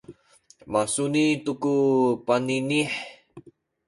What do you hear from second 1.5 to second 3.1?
ku baninih